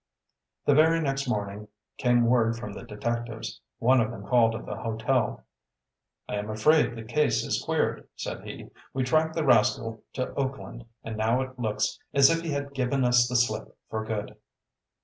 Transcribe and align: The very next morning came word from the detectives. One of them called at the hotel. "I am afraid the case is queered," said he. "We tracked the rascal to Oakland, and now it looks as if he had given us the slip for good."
The 0.65 0.73
very 0.73 0.99
next 0.99 1.27
morning 1.27 1.67
came 1.99 2.25
word 2.25 2.57
from 2.57 2.73
the 2.73 2.81
detectives. 2.81 3.61
One 3.77 4.01
of 4.01 4.09
them 4.09 4.25
called 4.25 4.55
at 4.55 4.65
the 4.65 4.77
hotel. 4.77 5.45
"I 6.27 6.37
am 6.37 6.49
afraid 6.49 6.95
the 6.95 7.03
case 7.03 7.43
is 7.45 7.61
queered," 7.63 8.07
said 8.15 8.43
he. 8.43 8.71
"We 8.95 9.03
tracked 9.03 9.35
the 9.35 9.45
rascal 9.45 10.03
to 10.13 10.33
Oakland, 10.33 10.85
and 11.03 11.17
now 11.17 11.41
it 11.43 11.59
looks 11.59 11.99
as 12.15 12.31
if 12.31 12.41
he 12.41 12.49
had 12.49 12.73
given 12.73 13.03
us 13.05 13.27
the 13.27 13.35
slip 13.35 13.77
for 13.91 14.03
good." 14.03 14.35